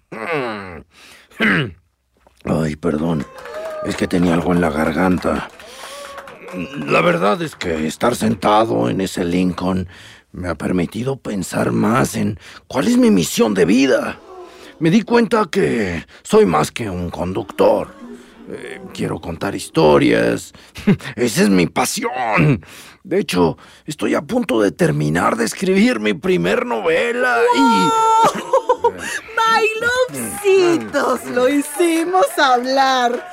Ay, 2.44 2.74
perdón. 2.74 3.24
Es 3.84 3.94
que 3.94 4.08
tenía 4.08 4.34
algo 4.34 4.52
en 4.52 4.60
la 4.60 4.70
garganta. 4.70 5.48
La 6.84 7.00
verdad 7.00 7.40
es 7.42 7.54
que 7.54 7.86
estar 7.86 8.16
sentado 8.16 8.90
en 8.90 9.00
ese 9.00 9.24
Lincoln 9.24 9.88
me 10.32 10.48
ha 10.48 10.54
permitido 10.54 11.16
pensar 11.16 11.72
más 11.72 12.16
en 12.16 12.38
cuál 12.66 12.88
es 12.88 12.96
mi 12.96 13.10
misión 13.10 13.54
de 13.54 13.64
vida. 13.64 14.18
Me 14.78 14.90
di 14.90 15.02
cuenta 15.02 15.46
que 15.50 16.04
soy 16.22 16.46
más 16.46 16.72
que 16.72 16.90
un 16.90 17.10
conductor. 17.10 17.88
Eh, 18.48 18.80
quiero 18.92 19.20
contar 19.20 19.54
historias. 19.54 20.52
Esa 21.16 21.42
es 21.42 21.48
mi 21.48 21.66
pasión. 21.66 22.64
De 23.04 23.18
hecho, 23.18 23.56
estoy 23.86 24.14
a 24.14 24.22
punto 24.22 24.60
de 24.60 24.72
terminar 24.72 25.36
de 25.36 25.44
escribir 25.44 26.00
mi 26.00 26.14
primer 26.14 26.66
novela 26.66 27.38
y... 27.56 27.88
My 29.36 29.68
lovecitos, 30.10 31.24
lo 31.26 31.48
hicimos 31.48 32.26
hablar. 32.36 33.30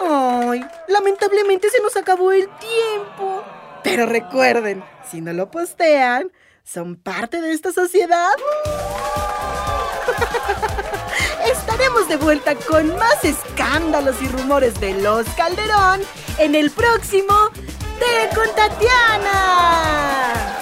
Ay, 0.00 0.64
lamentablemente 0.88 1.70
se 1.70 1.80
nos 1.80 1.96
acabó 1.96 2.32
el 2.32 2.48
tiempo. 2.58 3.44
Pero 3.82 4.06
recuerden, 4.06 4.84
si 5.10 5.20
no 5.20 5.32
lo 5.32 5.50
postean, 5.50 6.30
son 6.64 6.94
parte 6.96 7.40
de 7.40 7.52
esta 7.52 7.72
sociedad. 7.72 8.32
Estaremos 11.52 12.08
de 12.08 12.16
vuelta 12.16 12.54
con 12.54 12.96
más 12.96 13.24
escándalos 13.24 14.22
y 14.22 14.28
rumores 14.28 14.78
de 14.80 14.94
los 15.02 15.28
Calderón 15.30 16.00
en 16.38 16.54
el 16.54 16.70
próximo 16.70 17.34
Té 17.98 18.30
con 18.34 18.48
Tatiana. 18.54 20.61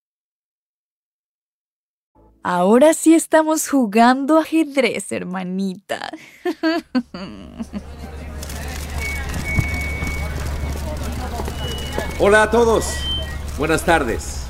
Ahora 2.43 2.95
sí 2.95 3.13
estamos 3.13 3.69
jugando 3.69 4.39
ajedrez, 4.39 5.11
hermanita. 5.11 6.09
Hola 12.17 12.43
a 12.43 12.49
todos. 12.49 12.85
Buenas 13.59 13.85
tardes. 13.85 14.47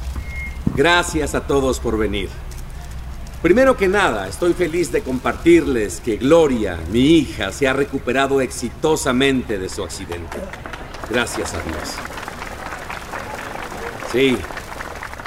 Gracias 0.74 1.36
a 1.36 1.46
todos 1.48 1.82
por 1.82 1.98
venir. 1.98 2.30
Primero 3.42 3.76
que 3.76 3.90
nada, 3.90 4.30
estoy 4.30 4.54
feliz 4.54 4.90
de 4.94 5.02
compartirles 5.02 6.00
que 6.00 6.16
Gloria, 6.16 6.80
mi 6.92 7.18
hija, 7.18 7.52
se 7.52 7.68
ha 7.68 7.74
recuperado 7.74 8.40
exitosamente 8.40 9.58
de 9.60 9.68
su 9.68 9.84
accidente. 9.84 10.38
Gracias 11.10 11.54
a 11.56 11.62
Dios. 11.62 11.96
Sí, 14.14 14.38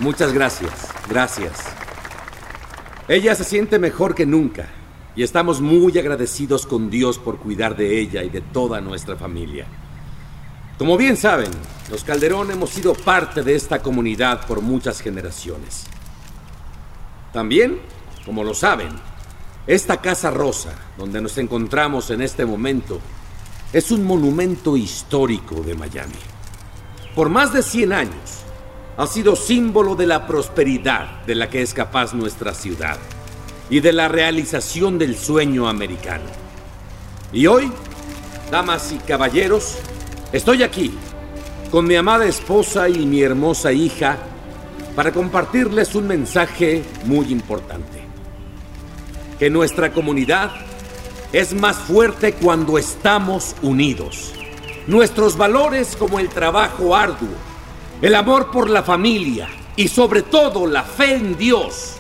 muchas 0.01 0.33
gracias, 0.33 0.89
gracias. 1.11 1.84
Ella 3.09 3.35
se 3.35 3.45
siente 3.45 3.79
mejor 3.79 4.15
que 4.15 4.27
nunca 4.27 4.69
y 5.15 5.23
estamos 5.23 5.61
muy 5.61 5.99
agradecidos 5.99 6.67
con 6.67 6.91
Dios 6.91 7.19
por 7.19 7.39
cuidar 7.39 7.77
de 7.77 8.01
ella 8.01 8.23
y 8.23 8.31
de 8.31 8.41
toda 8.41 8.81
nuestra 8.81 9.17
familia. 9.17 9.67
Como 10.79 10.97
bien 10.97 11.17
saben, 11.17 11.51
los 11.91 12.03
Calderón 12.03 12.51
hemos 12.51 12.71
sido 12.71 12.95
parte 12.95 13.43
de 13.43 13.55
esta 13.55 13.81
comunidad 13.81 14.47
por 14.47 14.61
muchas 14.61 15.01
generaciones. 15.01 15.87
También 17.33 17.79
como 18.25 18.43
lo 18.43 18.55
saben, 18.55 18.89
esta 19.67 19.99
Casa 19.99 20.31
Rosa, 20.31 20.75
donde 20.97 21.21
nos 21.21 21.37
encontramos 21.37 22.11
en 22.11 22.23
este 22.23 22.47
momento, 22.47 23.01
es 23.73 23.91
un 23.91 24.05
monumento 24.05 24.77
histórico 24.77 25.57
de 25.57 25.75
Miami. 25.75 26.15
Por 27.15 27.29
más 27.29 27.53
de 27.53 27.63
100 27.63 27.93
años, 27.93 28.45
ha 28.97 29.07
sido 29.07 29.35
símbolo 29.37 29.97
de 29.97 30.07
la 30.07 30.27
prosperidad 30.27 31.23
de 31.27 31.35
la 31.35 31.51
que 31.51 31.63
es 31.63 31.75
capaz 31.75 32.15
nuestra 32.15 32.55
ciudad 32.55 32.99
y 33.69 33.81
de 33.81 33.93
la 33.93 34.09
realización 34.09 34.99
del 34.99 35.17
sueño 35.17 35.69
americano. 35.69 36.25
Y 37.33 37.47
hoy, 37.47 37.73
damas 38.51 38.93
y 38.93 38.99
caballeros, 38.99 39.79
estoy 40.33 40.63
aquí 40.63 40.95
con 41.71 41.87
mi 41.87 41.97
amada 41.97 42.27
esposa 42.27 42.89
y 42.89 43.05
mi 43.05 43.23
hermosa 43.23 43.73
hija 43.73 44.17
para 44.95 45.13
compartirles 45.13 45.95
un 45.97 46.07
mensaje 46.07 46.85
muy 47.05 47.33
importante 47.33 48.05
que 49.39 49.51
nuestra 49.51 49.93
comunidad 49.93 50.53
es 51.33 51.53
más 51.53 51.77
fuerte 51.77 52.35
cuando 52.35 52.79
estamos 52.79 53.57
unidos. 53.63 54.33
Nuestros 54.87 55.37
valores 55.37 55.97
como 55.97 56.21
el 56.21 56.29
trabajo 56.29 56.95
arduo, 56.95 57.35
el 58.03 58.15
amor 58.15 58.51
por 58.51 58.69
la 58.69 58.83
familia 58.83 59.49
y 59.77 59.89
sobre 59.89 60.23
todo 60.23 60.67
la 60.67 60.83
fe 60.83 61.15
en 61.15 61.37
Dios 61.37 61.95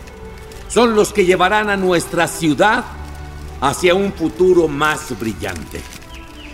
son 0.69 0.95
los 0.95 1.13
que 1.13 1.25
llevarán 1.25 1.71
a 1.71 1.77
nuestra 1.77 2.27
ciudad 2.27 2.85
hacia 3.61 3.95
un 3.95 4.13
futuro 4.13 4.69
más 4.69 5.19
brillante. 5.19 5.81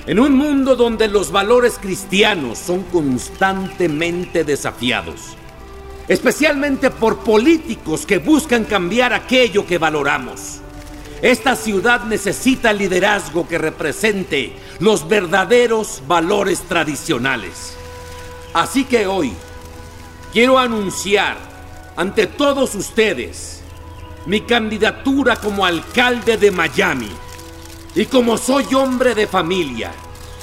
En 0.07 0.19
un 0.19 0.37
mundo 0.37 0.77
donde 0.77 1.09
los 1.09 1.33
valores 1.33 1.79
cristianos 1.81 2.59
son 2.59 2.83
constantemente 2.85 4.45
desafiados, 4.45 5.37
especialmente 6.09 6.91
por 6.91 7.19
políticos 7.19 8.07
que 8.07 8.19
buscan 8.19 8.65
cambiar 8.65 9.13
aquello 9.13 9.67
que 9.67 9.79
valoramos. 9.79 10.59
Esta 11.23 11.55
ciudad 11.55 12.05
necesita 12.05 12.73
liderazgo 12.73 13.47
que 13.47 13.59
represente 13.59 14.53
los 14.79 15.09
verdaderos 15.09 16.03
valores 16.07 16.63
tradicionales. 16.63 17.77
Así 18.53 18.85
que 18.85 19.07
hoy 19.07 19.33
quiero 20.33 20.59
anunciar 20.59 21.37
ante 21.97 22.27
todos 22.27 22.75
ustedes 22.75 23.61
mi 24.27 24.43
candidatura 24.43 25.37
como 25.37 25.65
alcalde 25.65 26.37
de 26.37 26.51
Miami. 26.51 27.11
Y 27.95 28.07
como 28.07 28.39
soy 28.39 28.75
hombre 28.75 29.15
de 29.15 29.27
familia, 29.27 29.93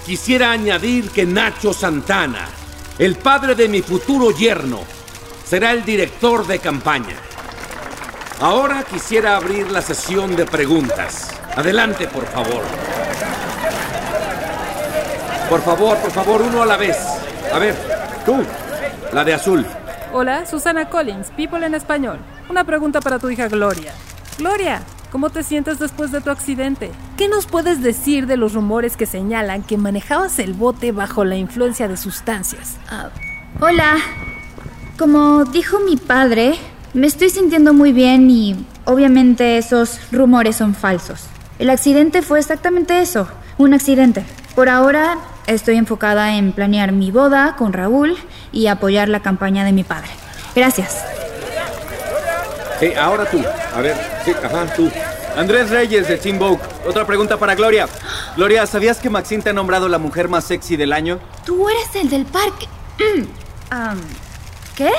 quisiera 0.05 0.51
añadir 0.51 1.09
que 1.09 1.25
Nacho 1.25 1.73
Santana, 1.73 2.47
el 2.97 3.15
padre 3.15 3.55
de 3.55 3.69
mi 3.69 3.81
futuro 3.81 4.31
yerno, 4.31 4.79
será 5.45 5.71
el 5.71 5.85
director 5.85 6.45
de 6.45 6.59
campaña. 6.59 7.15
Ahora 8.39 8.83
quisiera 8.83 9.35
abrir 9.35 9.71
la 9.71 9.81
sesión 9.81 10.35
de 10.35 10.45
preguntas. 10.45 11.29
Adelante, 11.55 12.07
por 12.07 12.25
favor. 12.27 12.63
Por 15.49 15.61
favor, 15.63 15.97
por 15.97 16.11
favor, 16.11 16.41
uno 16.41 16.61
a 16.61 16.65
la 16.65 16.77
vez. 16.77 16.97
A 17.53 17.57
ver, 17.57 17.96
tú, 18.27 18.35
la 19.13 19.23
de 19.23 19.33
azul. 19.33 19.65
Hola, 20.11 20.45
Susana 20.45 20.89
Collins, 20.89 21.31
People 21.37 21.65
en 21.65 21.73
Español. 21.73 22.19
Una 22.49 22.65
pregunta 22.65 22.99
para 22.99 23.19
tu 23.19 23.29
hija 23.29 23.47
Gloria. 23.47 23.93
Gloria, 24.37 24.81
¿cómo 25.13 25.29
te 25.29 25.43
sientes 25.43 25.79
después 25.79 26.11
de 26.11 26.19
tu 26.19 26.29
accidente? 26.29 26.91
¿Qué 27.15 27.29
nos 27.29 27.45
puedes 27.45 27.81
decir 27.81 28.27
de 28.27 28.35
los 28.35 28.53
rumores 28.53 28.97
que 28.97 29.05
señalan 29.05 29.63
que 29.63 29.77
manejabas 29.77 30.39
el 30.39 30.53
bote 30.53 30.91
bajo 30.91 31.23
la 31.23 31.37
influencia 31.37 31.87
de 31.87 31.95
sustancias? 31.95 32.75
Ah, 32.89 33.11
hola. 33.61 33.95
Como 34.99 35.45
dijo 35.45 35.79
mi 35.79 35.95
padre, 35.95 36.55
me 36.93 37.07
estoy 37.07 37.29
sintiendo 37.29 37.73
muy 37.73 37.93
bien 37.93 38.29
y 38.29 38.57
obviamente 38.83 39.57
esos 39.57 40.01
rumores 40.11 40.57
son 40.57 40.75
falsos. 40.75 41.27
El 41.59 41.69
accidente 41.69 42.21
fue 42.21 42.39
exactamente 42.39 42.99
eso, 42.99 43.29
un 43.57 43.73
accidente. 43.73 44.25
Por 44.53 44.67
ahora 44.67 45.17
estoy 45.47 45.77
enfocada 45.77 46.35
en 46.35 46.51
planear 46.51 46.91
mi 46.91 47.11
boda 47.11 47.55
con 47.57 47.73
Raúl 47.73 48.15
y 48.51 48.67
apoyar 48.67 49.09
la 49.09 49.21
campaña 49.21 49.65
de 49.65 49.71
mi 49.71 49.83
padre. 49.83 50.09
Gracias. 50.55 51.03
Sí, 52.79 52.93
ahora 52.93 53.25
tú. 53.25 53.43
A 53.75 53.81
ver, 53.81 53.95
sí, 54.23 54.31
ajá, 54.43 54.65
tú. 54.75 54.91
Andrés 55.35 55.69
Reyes 55.69 56.07
de 56.07 56.17
Team 56.17 56.39
Vogue. 56.39 56.59
Otra 56.87 57.05
pregunta 57.05 57.37
para 57.37 57.55
Gloria. 57.55 57.87
Gloria, 58.35 58.65
¿sabías 58.65 58.99
que 58.99 59.09
Maxine 59.09 59.43
te 59.43 59.49
ha 59.49 59.53
nombrado 59.53 59.87
la 59.87 59.97
mujer 59.97 60.27
más 60.27 60.45
sexy 60.45 60.77
del 60.77 60.93
año? 60.93 61.19
Tú 61.45 61.67
eres 61.69 61.95
el 61.95 62.09
del 62.09 62.25
parque. 62.25 62.67
Um, 63.69 63.99
¿Qué? 64.77 64.93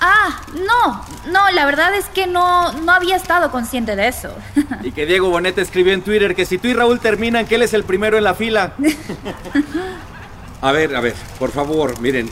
Ah, 0.00 0.42
no, 0.54 1.04
no, 1.32 1.50
la 1.50 1.66
verdad 1.66 1.94
es 1.94 2.06
que 2.06 2.26
no, 2.26 2.72
no 2.72 2.92
había 2.92 3.16
estado 3.16 3.50
consciente 3.50 3.96
de 3.96 4.08
eso. 4.08 4.32
Y 4.82 4.92
que 4.92 5.06
Diego 5.06 5.28
Bonet 5.30 5.58
escribió 5.58 5.92
en 5.92 6.02
Twitter 6.02 6.36
que 6.36 6.46
si 6.46 6.58
tú 6.58 6.68
y 6.68 6.74
Raúl 6.74 7.00
terminan, 7.00 7.46
que 7.46 7.56
él 7.56 7.62
es 7.62 7.74
el 7.74 7.84
primero 7.84 8.16
en 8.16 8.24
la 8.24 8.34
fila. 8.34 8.74
A 10.60 10.72
ver, 10.72 10.96
a 10.96 11.00
ver, 11.00 11.14
por 11.38 11.52
favor, 11.52 12.00
miren, 12.00 12.28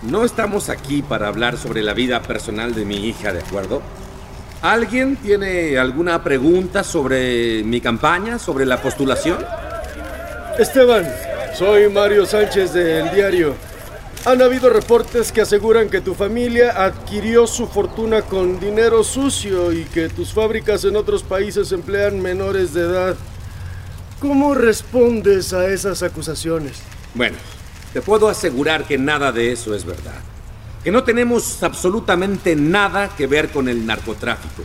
no 0.00 0.24
estamos 0.24 0.70
aquí 0.70 1.02
para 1.02 1.28
hablar 1.28 1.58
sobre 1.58 1.82
la 1.82 1.92
vida 1.92 2.22
personal 2.22 2.74
de 2.74 2.86
mi 2.86 3.06
hija, 3.06 3.34
¿de 3.34 3.40
acuerdo? 3.40 3.82
¿Alguien 4.62 5.16
tiene 5.16 5.78
alguna 5.78 6.24
pregunta 6.24 6.82
sobre 6.82 7.62
mi 7.62 7.82
campaña, 7.82 8.38
sobre 8.38 8.64
la 8.64 8.80
postulación? 8.80 9.44
Esteban, 10.58 11.06
soy 11.54 11.90
Mario 11.90 12.24
Sánchez 12.24 12.72
del 12.72 13.10
diario. 13.10 13.54
Han 14.26 14.42
habido 14.42 14.68
reportes 14.68 15.32
que 15.32 15.40
aseguran 15.40 15.88
que 15.88 16.02
tu 16.02 16.14
familia 16.14 16.84
adquirió 16.84 17.46
su 17.46 17.66
fortuna 17.66 18.20
con 18.20 18.60
dinero 18.60 19.02
sucio 19.02 19.72
y 19.72 19.84
que 19.84 20.10
tus 20.10 20.34
fábricas 20.34 20.84
en 20.84 20.96
otros 20.96 21.22
países 21.22 21.72
emplean 21.72 22.20
menores 22.20 22.74
de 22.74 22.82
edad. 22.82 23.16
¿Cómo 24.20 24.54
respondes 24.54 25.54
a 25.54 25.66
esas 25.68 26.02
acusaciones? 26.02 26.82
Bueno, 27.14 27.38
te 27.94 28.02
puedo 28.02 28.28
asegurar 28.28 28.84
que 28.84 28.98
nada 28.98 29.32
de 29.32 29.52
eso 29.52 29.74
es 29.74 29.86
verdad. 29.86 30.20
Que 30.84 30.92
no 30.92 31.02
tenemos 31.02 31.62
absolutamente 31.62 32.54
nada 32.54 33.08
que 33.16 33.26
ver 33.26 33.48
con 33.48 33.70
el 33.70 33.86
narcotráfico. 33.86 34.64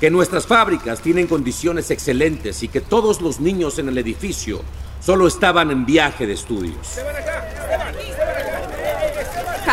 Que 0.00 0.10
nuestras 0.10 0.46
fábricas 0.46 1.00
tienen 1.00 1.28
condiciones 1.28 1.92
excelentes 1.92 2.64
y 2.64 2.68
que 2.68 2.80
todos 2.80 3.20
los 3.20 3.38
niños 3.38 3.78
en 3.78 3.88
el 3.88 3.98
edificio 3.98 4.62
solo 5.00 5.28
estaban 5.28 5.70
en 5.70 5.86
viaje 5.86 6.26
de 6.26 6.32
estudios. 6.32 6.98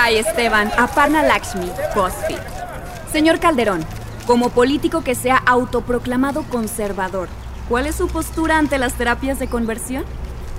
Hi, 0.07 0.15
Esteban. 0.15 0.71
Aparna 0.77 1.21
Lakshmi, 1.21 1.69
BuzzFeed. 1.93 2.39
Señor 3.11 3.41
Calderón, 3.41 3.83
como 4.25 4.51
político 4.51 5.03
que 5.03 5.15
se 5.15 5.31
ha 5.31 5.35
autoproclamado 5.35 6.43
conservador, 6.43 7.27
¿cuál 7.67 7.87
es 7.87 7.95
su 7.95 8.07
postura 8.07 8.57
ante 8.57 8.77
las 8.77 8.93
terapias 8.93 9.37
de 9.37 9.47
conversión? 9.47 10.05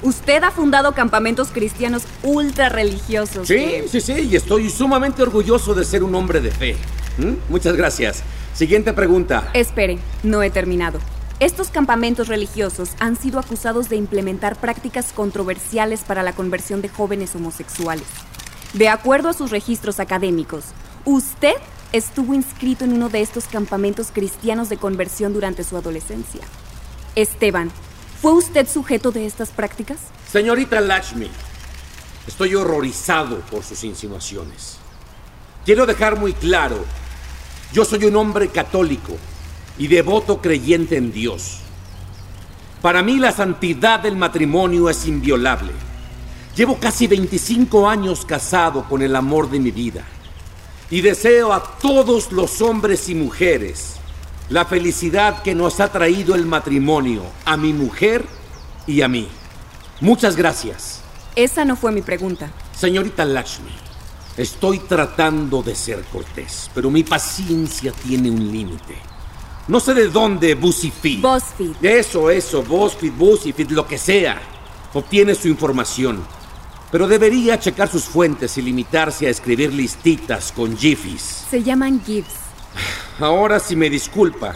Usted 0.03 0.43
ha 0.45 0.51
fundado 0.51 0.93
campamentos 0.93 1.49
cristianos 1.49 2.03
ultra 2.23 2.69
religiosos. 2.69 3.49
Sí, 3.49 3.85
sí, 3.89 4.03
sí, 4.03 4.29
y 4.31 4.37
estoy 4.37 4.69
sumamente 4.69 5.23
orgulloso 5.23 5.75
de 5.75 5.85
ser 5.85 6.03
un 6.03 6.15
hombre 6.15 6.43
de 6.43 6.51
fe. 6.51 6.77
¿Mm? 7.17 7.51
Muchas 7.51 7.75
gracias. 7.75 8.23
Siguiente 8.53 8.93
pregunta. 8.93 9.49
Espere, 9.55 9.99
no 10.25 10.43
he 10.43 10.51
terminado. 10.51 10.99
Estos 11.41 11.69
campamentos 11.69 12.29
religiosos 12.29 12.91
han 13.01 13.17
sido 13.17 13.39
acusados 13.39 13.89
de 13.89 13.97
implementar 13.97 14.57
prácticas 14.57 15.15
controversiales 15.15 16.01
para 16.01 16.23
la 16.23 16.35
conversión 16.35 16.83
de 16.83 16.91
jóvenes 16.91 17.35
homosexuales. 17.35 18.05
De 18.75 18.89
acuerdo 18.89 19.31
a 19.31 19.33
sus 19.33 19.51
registros 19.51 19.99
académicos, 19.99 20.65
usted 21.07 21.55
estuvo 21.93 22.35
inscrito 22.35 22.85
en 22.85 22.93
uno 22.93 23.09
de 23.09 23.23
estos 23.23 23.45
campamentos 23.45 24.09
cristianos 24.13 24.69
de 24.69 24.77
conversión 24.77 25.33
durante 25.33 25.65
su 25.65 25.77
adolescencia. 25.77 26.43
Esteban, 27.15 27.71
¿fue 28.21 28.33
usted 28.33 28.69
sujeto 28.69 29.11
de 29.11 29.25
estas 29.25 29.51
prácticas? 29.51 29.99
Señorita 30.31 30.83
Lakshmi, 30.83 31.31
estoy 32.27 32.55
horrorizado 32.55 33.41
por 33.51 33.65
sus 33.65 33.83
insinuaciones. 33.85 34.77
Quiero 35.65 35.87
dejar 35.87 36.19
muy 36.19 36.35
claro, 36.35 36.85
yo 37.73 37.87
soy 37.87 38.05
un 38.05 38.17
hombre 38.17 38.49
católico 38.49 39.17
y 39.79 39.87
devoto 39.87 40.43
creyente 40.43 40.99
en 40.99 41.11
Dios. 41.11 41.61
Para 42.83 43.03
mí 43.03 43.17
la 43.19 43.33
santidad 43.33 44.01
del 44.01 44.17
matrimonio 44.17 44.91
es 44.91 45.07
inviolable 45.07 45.88
Llevo 46.59 46.77
casi 46.81 47.07
25 47.07 47.89
años 47.89 48.25
casado 48.25 48.83
con 48.89 49.01
el 49.01 49.15
amor 49.15 49.49
de 49.49 49.61
mi 49.61 49.71
vida. 49.71 50.05
Y 50.91 51.03
deseo 51.03 51.53
a 51.53 51.63
todos 51.63 52.33
los 52.33 52.61
hombres 52.61 53.09
y 53.09 53.15
mujeres 53.15 53.95
la 54.51 54.65
felicidad 54.65 55.43
que 55.43 55.55
nos 55.55 55.79
ha 55.79 55.93
traído 55.93 56.35
el 56.35 56.47
matrimonio, 56.47 57.23
a 57.45 57.57
mi 57.57 57.73
mujer 57.73 58.25
y 58.89 59.03
a 59.03 59.09
mí. 59.09 59.29
Muchas 60.01 60.35
gracias. 60.35 61.01
Esa 61.37 61.65
no 61.65 61.77
fue 61.77 61.93
mi 61.93 62.03
pregunta. 62.03 62.51
Señorita 62.77 63.25
Lakshmi, 63.25 63.71
estoy 64.37 64.81
tratando 64.81 65.63
de 65.63 65.77
ser 65.77 66.03
cortés, 66.07 66.73
pero 66.75 66.91
mi 66.91 67.05
paciencia 67.05 67.93
tiene 67.93 68.33
un 68.33 68.51
límite. 68.51 68.97
No 69.69 69.79
sé 69.79 69.95
de 69.95 70.09
dónde 70.09 70.57
BuzzFeed. 70.57 71.21
BuzzFeed. 71.21 71.85
Eso, 71.85 72.29
eso, 72.29 72.65
BuzzFeed, 72.65 73.13
BuzzFeed, 73.13 73.71
lo 73.71 73.87
que 73.87 73.97
sea. 73.97 74.41
Obtiene 74.93 75.37
su 75.37 75.47
información. 75.47 76.37
Pero 76.91 77.07
debería 77.07 77.59
checar 77.59 77.89
sus 77.89 78.05
fuentes 78.05 78.57
y 78.57 78.63
limitarse 78.63 79.27
a 79.27 79.31
escribir 79.31 79.73
listitas 79.73 80.53
con 80.53 80.77
GIFs. 80.77 81.47
Se 81.51 81.63
llaman 81.63 82.03
GIFs. 82.05 82.35
Ahora 83.21 83.61
si 83.61 83.77
me 83.77 83.91
disculpa. 83.91 84.55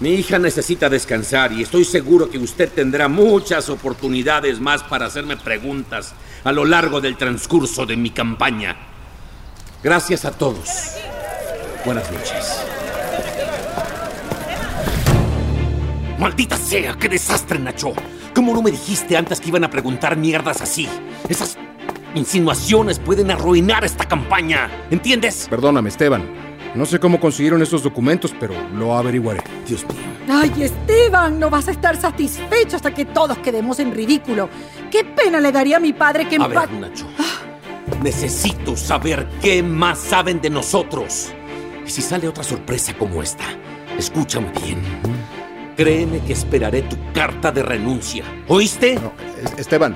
Mi 0.00 0.10
hija 0.10 0.38
necesita 0.38 0.88
descansar 0.88 1.52
y 1.52 1.62
estoy 1.62 1.84
seguro 1.84 2.30
que 2.30 2.38
usted 2.38 2.70
tendrá 2.72 3.08
muchas 3.08 3.68
oportunidades 3.68 4.60
más 4.60 4.84
para 4.84 5.06
hacerme 5.06 5.36
preguntas 5.36 6.14
a 6.44 6.52
lo 6.52 6.64
largo 6.64 7.00
del 7.00 7.16
transcurso 7.16 7.84
de 7.84 7.96
mi 7.96 8.10
campaña. 8.10 8.76
Gracias 9.82 10.24
a 10.24 10.30
todos. 10.30 10.68
Buenas 11.84 12.10
noches. 12.12 12.64
Maldita 16.18 16.56
sea, 16.56 16.94
qué 16.94 17.08
desastre, 17.08 17.58
Nacho. 17.58 17.92
¿Cómo 18.38 18.54
no 18.54 18.62
me 18.62 18.70
dijiste 18.70 19.16
antes 19.16 19.40
que 19.40 19.48
iban 19.48 19.64
a 19.64 19.68
preguntar 19.68 20.16
mierdas 20.16 20.62
así? 20.62 20.88
Esas 21.28 21.58
insinuaciones 22.14 23.00
pueden 23.00 23.32
arruinar 23.32 23.84
esta 23.84 24.04
campaña. 24.04 24.70
¿Entiendes? 24.92 25.48
Perdóname, 25.50 25.88
Esteban. 25.88 26.22
No 26.76 26.86
sé 26.86 27.00
cómo 27.00 27.18
consiguieron 27.18 27.60
esos 27.62 27.82
documentos, 27.82 28.32
pero 28.38 28.54
lo 28.76 28.96
averiguaré. 28.96 29.42
Dios 29.66 29.84
mío. 29.88 29.98
Ay, 30.28 30.52
Esteban, 30.62 31.40
no 31.40 31.50
vas 31.50 31.66
a 31.66 31.72
estar 31.72 32.00
satisfecho 32.00 32.76
hasta 32.76 32.94
que 32.94 33.06
todos 33.06 33.38
quedemos 33.38 33.80
en 33.80 33.92
ridículo. 33.92 34.48
Qué 34.88 35.02
pena 35.02 35.40
le 35.40 35.50
daría 35.50 35.78
a 35.78 35.80
mi 35.80 35.92
padre 35.92 36.28
que 36.28 36.36
A 36.36 36.46
ver, 36.46 36.70
Nacho. 36.70 37.08
Necesito 38.04 38.76
saber 38.76 39.26
qué 39.42 39.64
más 39.64 39.98
saben 39.98 40.40
de 40.40 40.50
nosotros. 40.50 41.32
Y 41.84 41.90
si 41.90 42.02
sale 42.02 42.28
otra 42.28 42.44
sorpresa 42.44 42.94
como 42.96 43.20
esta, 43.20 43.46
escúchame 43.98 44.52
bien. 44.64 45.17
Créeme 45.78 46.18
que 46.26 46.32
esperaré 46.32 46.82
tu 46.82 46.96
carta 47.14 47.52
de 47.52 47.62
renuncia. 47.62 48.24
¿Oíste? 48.48 48.94
Es- 49.44 49.58
Esteban. 49.60 49.94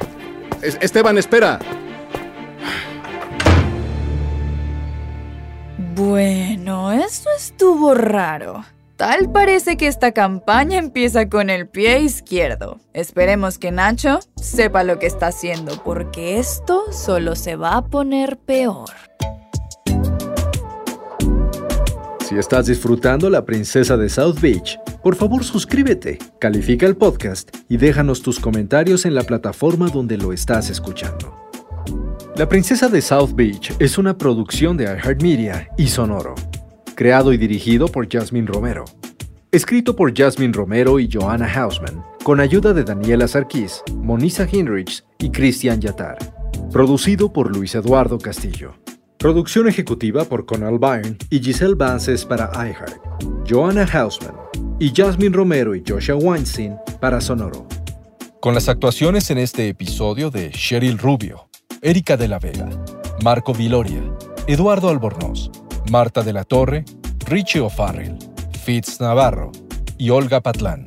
Es- 0.62 0.78
Esteban, 0.80 1.18
espera. 1.18 1.58
Bueno, 5.96 6.92
eso 6.92 7.28
estuvo 7.36 7.94
raro. 7.94 8.64
Tal 8.96 9.32
parece 9.32 9.76
que 9.76 9.88
esta 9.88 10.12
campaña 10.12 10.78
empieza 10.78 11.28
con 11.28 11.50
el 11.50 11.66
pie 11.66 11.98
izquierdo. 11.98 12.78
Esperemos 12.92 13.58
que 13.58 13.72
Nacho 13.72 14.20
sepa 14.36 14.84
lo 14.84 15.00
que 15.00 15.06
está 15.06 15.26
haciendo, 15.28 15.82
porque 15.82 16.38
esto 16.38 16.92
solo 16.92 17.34
se 17.34 17.56
va 17.56 17.76
a 17.78 17.86
poner 17.86 18.38
peor. 18.38 18.90
Si 22.32 22.38
estás 22.38 22.64
disfrutando 22.64 23.28
La 23.28 23.44
Princesa 23.44 23.98
de 23.98 24.08
South 24.08 24.40
Beach, 24.40 24.78
por 25.02 25.16
favor 25.16 25.44
suscríbete, 25.44 26.16
califica 26.38 26.86
el 26.86 26.96
podcast 26.96 27.54
y 27.68 27.76
déjanos 27.76 28.22
tus 28.22 28.40
comentarios 28.40 29.04
en 29.04 29.14
la 29.14 29.22
plataforma 29.22 29.90
donde 29.90 30.16
lo 30.16 30.32
estás 30.32 30.70
escuchando. 30.70 31.36
La 32.34 32.48
Princesa 32.48 32.88
de 32.88 33.02
South 33.02 33.34
Beach 33.34 33.74
es 33.78 33.98
una 33.98 34.16
producción 34.16 34.78
de 34.78 34.84
iHeartMedia 34.84 35.68
y 35.76 35.88
Sonoro, 35.88 36.34
creado 36.94 37.34
y 37.34 37.36
dirigido 37.36 37.86
por 37.88 38.10
Jasmine 38.10 38.46
Romero. 38.46 38.86
Escrito 39.50 39.94
por 39.94 40.16
Jasmine 40.16 40.54
Romero 40.54 40.98
y 40.98 41.10
Joanna 41.12 41.52
Hausman, 41.54 42.02
con 42.24 42.40
ayuda 42.40 42.72
de 42.72 42.82
Daniela 42.82 43.28
Sarkis, 43.28 43.82
Monisa 43.94 44.48
Hinrichs 44.50 45.04
y 45.18 45.30
Christian 45.30 45.82
Yatar. 45.82 46.16
Producido 46.72 47.30
por 47.30 47.54
Luis 47.54 47.74
Eduardo 47.74 48.16
Castillo. 48.16 48.81
Producción 49.22 49.68
ejecutiva 49.68 50.24
por 50.24 50.46
Conal 50.46 50.80
Byrne 50.80 51.16
y 51.30 51.38
Giselle 51.38 51.76
Vances 51.76 52.24
para 52.24 52.50
iHeart. 52.56 53.00
Joanna 53.48 53.86
Hausman 53.86 54.34
y 54.80 54.92
Jasmine 54.92 55.36
Romero 55.36 55.76
y 55.76 55.84
Joshua 55.86 56.16
Weinstein 56.16 56.74
para 57.00 57.20
Sonoro. 57.20 57.68
Con 58.40 58.52
las 58.52 58.68
actuaciones 58.68 59.30
en 59.30 59.38
este 59.38 59.68
episodio 59.68 60.32
de 60.32 60.50
Cheryl 60.50 60.98
Rubio, 60.98 61.48
Erika 61.82 62.16
de 62.16 62.26
la 62.26 62.40
Vega, 62.40 62.68
Marco 63.22 63.54
Viloria, 63.54 64.02
Eduardo 64.48 64.88
Albornoz, 64.88 65.52
Marta 65.88 66.24
de 66.24 66.32
la 66.32 66.42
Torre, 66.42 66.84
Richie 67.24 67.60
O'Farrell, 67.60 68.18
Fitz 68.64 69.00
Navarro 69.00 69.52
y 69.98 70.10
Olga 70.10 70.40
Patlán. 70.40 70.84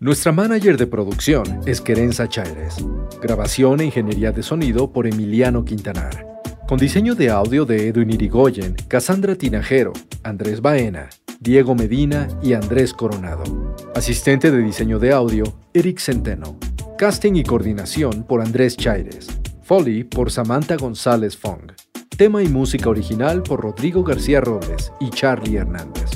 Nuestra 0.00 0.32
manager 0.32 0.76
de 0.76 0.88
producción 0.88 1.60
es 1.64 1.80
Querenza 1.80 2.28
Chaires. 2.28 2.84
Grabación 3.22 3.82
e 3.82 3.84
ingeniería 3.84 4.32
de 4.32 4.42
sonido 4.42 4.92
por 4.92 5.06
Emiliano 5.06 5.64
Quintanar. 5.64 6.25
Con 6.68 6.78
diseño 6.78 7.14
de 7.14 7.30
audio 7.30 7.64
de 7.64 7.86
Edwin 7.86 8.10
Irigoyen, 8.10 8.74
Cassandra 8.88 9.36
Tinajero, 9.36 9.92
Andrés 10.24 10.60
Baena, 10.60 11.08
Diego 11.38 11.76
Medina 11.76 12.26
y 12.42 12.54
Andrés 12.54 12.92
Coronado. 12.92 13.44
Asistente 13.94 14.50
de 14.50 14.58
diseño 14.58 14.98
de 14.98 15.12
audio, 15.12 15.44
Eric 15.72 16.00
Centeno. 16.00 16.58
Casting 16.98 17.34
y 17.36 17.44
coordinación 17.44 18.24
por 18.24 18.40
Andrés 18.40 18.76
Chaires. 18.76 19.28
Foley 19.62 20.02
por 20.02 20.32
Samantha 20.32 20.76
González 20.76 21.36
Fong. 21.36 21.70
Tema 22.16 22.42
y 22.42 22.48
música 22.48 22.90
original 22.90 23.44
por 23.44 23.60
Rodrigo 23.60 24.02
García 24.02 24.40
Robles 24.40 24.92
y 24.98 25.10
Charlie 25.10 25.58
Hernández. 25.58 26.15